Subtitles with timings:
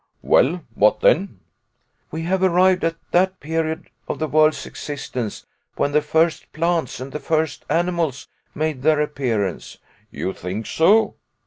[0.23, 1.41] "Well; what then?"
[2.09, 7.11] "We have arrived at that period of the world's existence when the first plants and
[7.11, 9.77] the first animals made their appearance."
[10.09, 11.17] "You think so?"